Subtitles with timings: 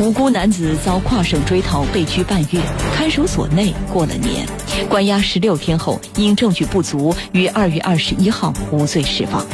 [0.00, 2.60] 无辜男子遭跨省追逃被拘半月，
[2.94, 4.46] 看守所内过了年，
[4.88, 9.44] 关押十六天后，因证据不足，于二月二十一号无罪释放。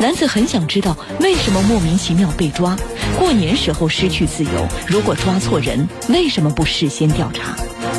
[0.00, 2.76] 男子很想知道为什么莫名其妙被抓，
[3.18, 4.50] 过年时候失去自由，
[4.86, 7.56] 如果抓错人，为什么不事先调查？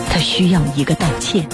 [0.10, 1.48] 他需要一个道歉。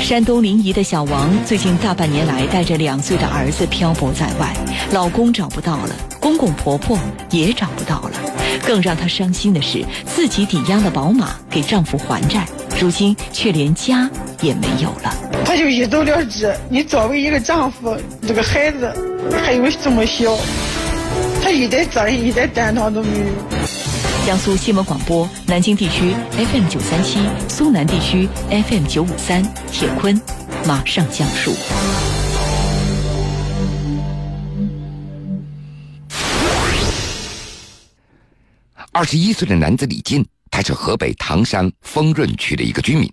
[0.00, 4.56] 山东临沂的小王最近大半年来带着两岁的儿子漂泊在外，
[4.92, 6.98] 老公找不到了，公公婆婆
[7.30, 8.29] 也找不到了。
[8.66, 12.46] 更让她伤心的是，自己抵押了宝马给丈夫还债，
[12.80, 14.08] 如今却连家
[14.40, 15.14] 也没有了。
[15.44, 16.54] 他就一走了之。
[16.68, 17.96] 你作为一个丈夫，
[18.26, 18.92] 这个孩子
[19.42, 20.36] 还有这么小，
[21.42, 23.24] 他一点责任、一点担当都没有。
[24.26, 27.18] 江苏新闻广播，南京地区 FM 九三七，
[27.48, 29.42] 苏南地区 FM 九五三，
[29.72, 30.20] 铁坤
[30.66, 31.52] 马上讲述。
[38.92, 43.10] 二十一岁的男子李进，他是河北唐山丰润区的一个居民。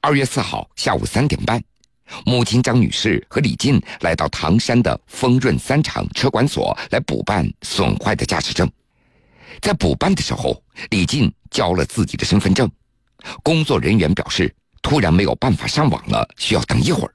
[0.00, 1.62] 二月四号下午三点半，
[2.26, 8.68] 母亲张女士和李进来到唐山的丰润三厂车管所来补办损坏的驾驶证。
[9.60, 12.68] 在补办的时候，李进交了自己的身份证。
[13.44, 17.14] 工作人员表示，突然没有办法上网了，需要等一会儿。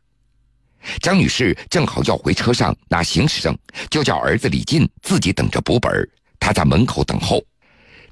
[1.01, 3.55] 张女士正好要回车上拿行驶证，
[3.89, 5.91] 就叫儿子李进自己等着补本
[6.39, 7.43] 她在门口等候，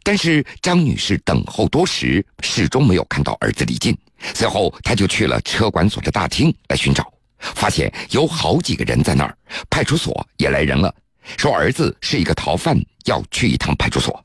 [0.08, 3.94] 但是张女士等候多时，始终没有看到儿子李进。
[4.34, 9.38] 随后，她就去了车管所的大厅来寻找，发现有好几个人在那儿，
[9.70, 10.96] 派出所也来人了。
[11.36, 14.24] 说儿子是一个逃犯，要去一趟派出所。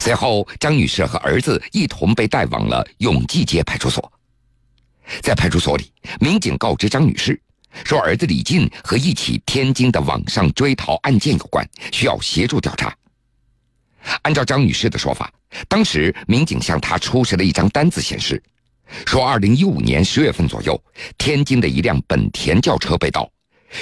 [0.00, 4.10] 随后，张女士和儿子一同被带往了永济街派出所。
[5.20, 7.38] 在派出所里，民警告知张女士，
[7.84, 12.96] 说儿子李进和一起天津的网上追逃案件有关，需要协助调查。
[14.22, 15.32] 按照张女士的说法，
[15.68, 18.42] 当时民警向她出示了一张单子，显示
[19.06, 20.82] 说，二零一五年十月份左右，
[21.18, 23.30] 天津的一辆本田轿车被盗。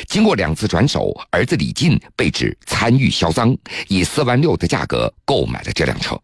[0.07, 3.55] 经过两次转手，儿子李进被指参与销赃，
[3.89, 6.19] 以四万六的价格购买了这辆车。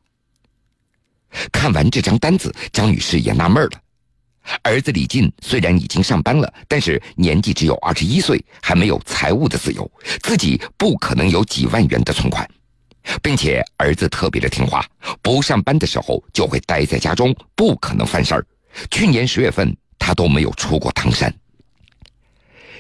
[1.52, 3.70] 看完这张单子，张女士也纳闷了：
[4.62, 9.90] 儿子李进虽然已经上班了，但是年纪只有二十一岁，还没有财务的自由，
[10.22, 12.48] 自己不可能有几万元的存款，
[13.22, 14.84] 并且儿子特别的听话，
[15.22, 18.46] 不上班的时候就会待在家中，不可能犯事儿。
[18.90, 21.32] 去年十月份，他都没有出过唐山。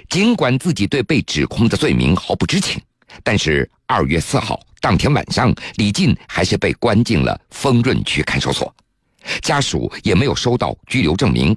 [0.08, 2.80] 尽管自己对被指控的罪名毫不知情，
[3.22, 8.74] 但是二月四号当天晚上，李进还是被关进了丰润区看守所，
[9.42, 11.56] 家属也没有收到拘留证明。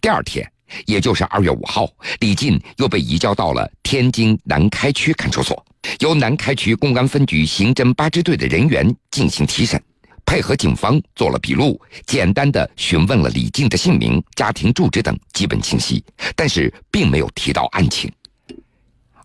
[0.00, 0.48] 第二天，
[0.86, 1.88] 也就是二月五号，
[2.20, 5.64] 李进又被移交到了天津南开区看守所，
[6.00, 9.82] 由南开区公安分局刑侦八支队的人员进行提审。
[10.26, 16.04] 配合警方做了笔录，简单的询问了李进的姓名、家庭住址等基本信息，
[16.36, 18.08] 但是并没有提到案情。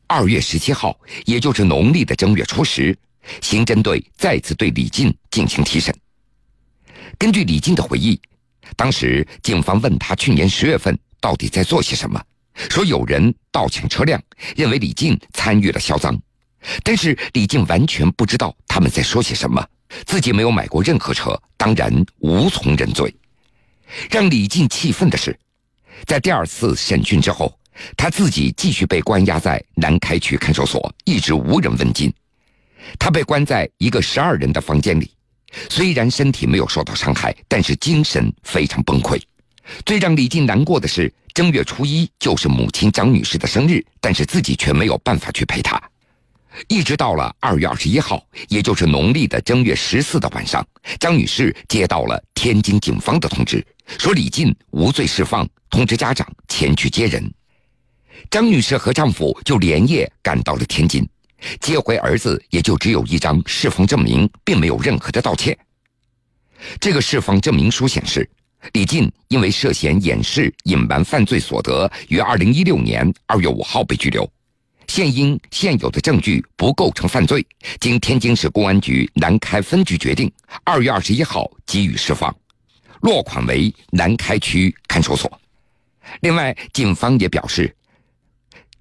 [0.07, 2.97] 二月十七号，也就是农历的正月初十，
[3.41, 5.95] 刑侦队再次对李进进行提审。
[7.19, 8.19] 根据李进的回忆，
[8.75, 12.23] 当时警方问他去年十月份到底在做些什么，
[12.69, 14.21] 说有人盗抢车辆，
[14.55, 16.15] 认为李进参与了销赃，
[16.83, 19.67] 但是李进完全不知道他们在说些什么。
[20.05, 23.11] 自己没有买过任何车，当然无从认罪。
[24.11, 25.35] 让李进气愤的是，
[26.05, 27.57] 在第二次审讯之后，
[27.97, 32.13] 他自己继续被关押在南开区看守所，一直无人问津。
[32.99, 35.11] 他被关在一个十二人的房间里，
[35.71, 39.19] 虽然身体没有受到伤害，但是精神非常崩溃。
[39.85, 45.81] 最让李进难过的是，正月初一就是母亲张女士的生日，但是自己却没有办法去陪她。
[46.67, 50.65] 一直到了二月二十一号，也就是农历的正月十四的晚上，
[50.99, 53.65] 张女士接到了天津警方的通知，
[53.97, 57.29] 说李进无罪释放，通知家长前去接人。
[58.29, 61.05] 张女士和丈夫就连夜赶到了天津，
[61.59, 65.57] 接回儿子，也就只有一张释放证明，并没有任何的道歉。
[66.79, 68.27] 这个释放证明书显示，
[68.73, 74.29] 李进因为涉嫌掩饰、隐瞒犯罪所得，于二零一六年二月五号被拘留。
[74.87, 77.45] 现因现有的证据不构成犯罪，
[77.79, 80.31] 经天津市公安局南开分局决定，
[80.63, 82.33] 二月二十一号给予释放，
[83.01, 85.41] 落款为南开区看守所。
[86.21, 87.75] 另外，警方也表示，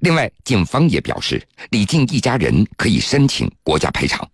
[0.00, 4.28] 另外警方也表示，李进一家人可以申请国家赔偿。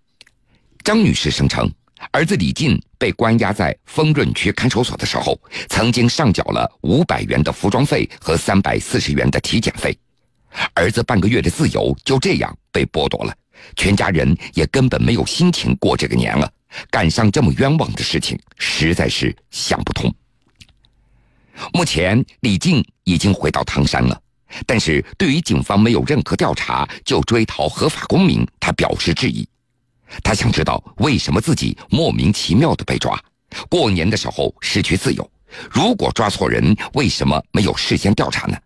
[0.82, 1.70] 张女士声称，
[2.12, 5.38] 儿子李进被关押在丰润区看守所的时候，
[5.68, 9.96] 曾经上缴了五百元的服装费和三百四十元的体检费。
[10.74, 13.34] 儿子半个月的自由就这样被剥夺了，
[13.76, 16.50] 全家人也根本没有心情过这个年了。
[16.90, 20.12] 干上这么冤枉的事情，实在是想不通。
[21.72, 24.20] 目前李静已经回到唐山了，
[24.66, 29.46] 但是对于警方没有任何调查就追逃合法公民，他表示质疑。
[30.22, 33.18] 他想知道为什么自己莫名其妙的被抓，
[33.68, 35.30] 过年的时候失去自由。
[35.70, 38.56] 如果抓错人，为什么没有事先调查呢？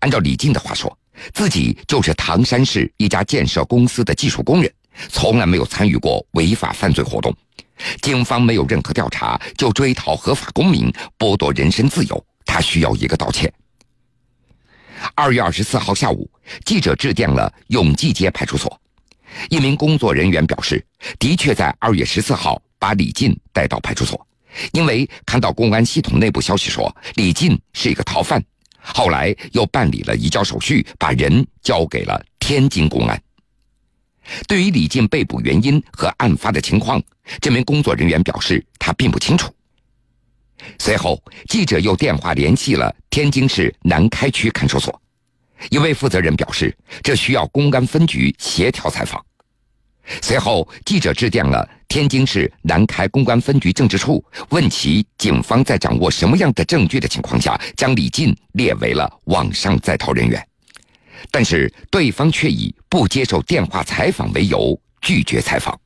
[0.00, 0.96] 按照李静的话说，
[1.32, 4.72] 自己就是唐山市一家建设公司的技术工人，
[5.08, 7.34] 从来没有参与过违法犯罪活动。
[8.02, 13.52] 警方没有任何调查就追讨合法公民，剥夺人身自由，他需要一个道歉。
[15.14, 16.28] 二月二十四号下午，
[16.64, 18.80] 记者致电了永济街派出所，
[19.50, 20.84] 一名工作人员表示，
[21.18, 24.26] 的确在二月十四号把李进带到派出所，
[24.72, 28.42] 因为看到公安系统内部消息说李进是一个逃犯，
[28.80, 33.20] 后来又办理了移交手续，把人交给了天津公安。
[34.46, 37.02] 对于李进被捕原因和案发的情况，
[37.40, 39.50] 这名工作人员表示他并不清楚。
[40.78, 45.00] 随后，记者又电话联系了天津市南开区看守所，
[45.70, 49.24] 一位负责人表示这需要公安分局协调采访。
[50.22, 60.42] 随后，记者致电了天津市南开公安分局政治处，问其警方在掌握什么样的证据的情况下，将李进列为了网上在逃人员。
[61.30, 65.78] 但是对方却以不接受电话采访为由拒绝采访。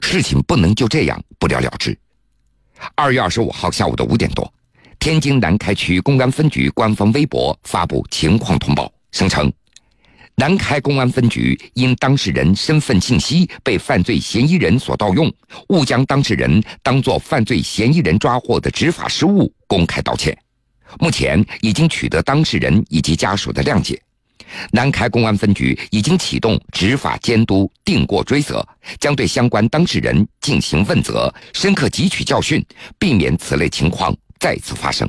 [0.00, 1.98] 事情不能就这样不了了之。
[2.94, 4.52] 二月二十五号下午的五点多，
[5.00, 9.50] 天津南开区公安分局官方微博发布情况通报，声称
[10.34, 15.32] 南开公安分局因当事人身份信息被犯罪嫌疑人所盗用，
[15.70, 20.36] 误将当事人当作犯罪嫌疑人抓获的执法失误，公开道歉。
[20.98, 23.98] 目前已经取得当事人以及家属的谅解，
[24.70, 28.62] 南开公安分局已经启动执法监督、定过追责，
[28.98, 32.62] 将对相关当事人进行问责，深刻汲取教训，
[32.98, 35.08] 避免此类情况再次发生。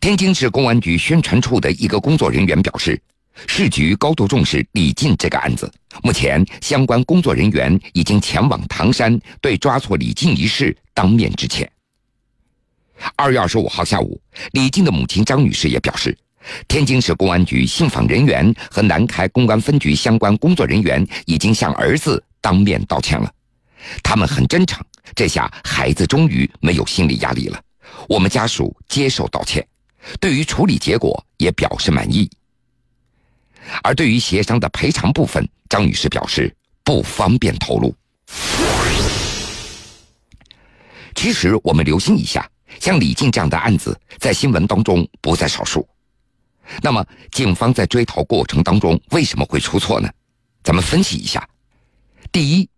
[0.00, 3.00] 天津市公安局宣传处的一个工作人员表示，
[3.46, 5.70] 市局高度重视李进这个案子，
[6.02, 11.70] 目前相关工作人员已经前往唐山，对抓错李进一事当面致歉。
[13.16, 14.20] 二月二十五号下午，
[14.52, 16.16] 李静的母亲张女士也表示，
[16.68, 23.32] 天津市公安局信访人员和南开公安分局相关工作人员已经向儿子当面道歉了，
[24.02, 24.84] 他们很真诚，
[25.14, 27.60] 这下孩子终于没有心理压力了。
[28.08, 29.66] 我们家属接受道歉，
[30.20, 32.30] 对于处理结果也表示满意。
[33.82, 36.54] 而对于协商的赔偿部分，张女士表示
[36.84, 37.94] 不方便透露。
[41.14, 42.48] 其实我们留心一下。
[42.80, 45.86] 像李静这样的案子，在新闻当中不在少数。
[46.80, 50.08] 那么，警方在追逃过程当中为什么会出错呢？
[50.64, 51.46] 咱们分析一下。
[52.32, 52.68] 第一，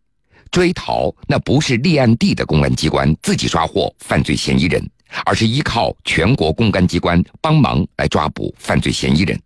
[0.51, 4.85] 追逃那不是立案地的公安机关自己抓获犯罪嫌疑人，
[5.25, 9.41] 而是依靠全国公安机关帮忙来抓捕犯罪嫌疑人。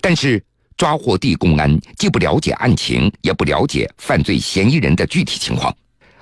[0.00, 0.42] 但是，
[0.76, 5.74] 抓获地公安既不了解案情，也不了解犯罪嫌疑人的具体情况。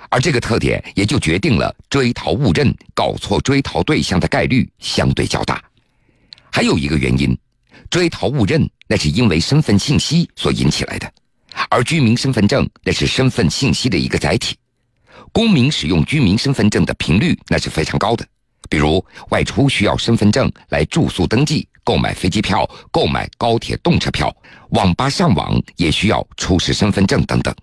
[0.08, 5.62] 而这个特点也就决定了追逃误认、搞错追逃对象的概率相对较大。
[6.50, 7.36] 还有一个原因，
[7.90, 11.12] 追逃误认那是因为身份信息所引起来的，
[11.68, 14.56] 而居民身份证那是身份信息的一个载体。
[15.32, 18.26] 公民使用居民身份证的频率那是非常高的，
[18.68, 24.34] 比如外出需要身份证来住宿登记、购买飞机票、购买高铁动车票，
[24.70, 27.54] 网吧上网也需要出示身份证等等。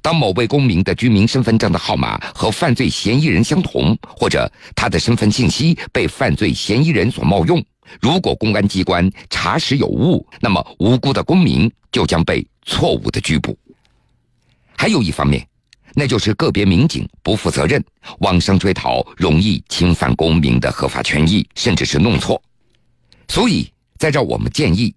[0.00, 7.62] 当某位公民的居民身份证的号码和犯罪嫌疑人相同，或者他的身份信息被犯罪嫌疑人所冒用，
[8.00, 13.58] 如果公安机关查实有误，那么无辜的公民就将被错误的拘捕。
[14.74, 15.46] 还有一方面，
[15.94, 17.82] 那就是个别民警不负责任，
[18.18, 22.40] 网上追逃容易侵犯公民的合法权益，甚至是弄错。
[23.28, 24.94] 所以，在这我们建议。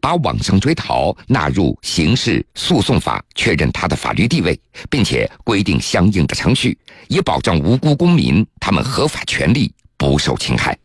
[0.00, 4.56] 把网上追逃纳入刑事诉讼法，确认他的法律地位，
[4.88, 6.78] 并且规定相应的程序，
[7.08, 10.78] 以保障无辜公民他们合法权利不受侵害。